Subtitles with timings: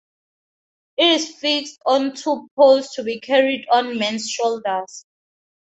[0.97, 5.05] It is fixed on two poles to be carried on men's shoulders.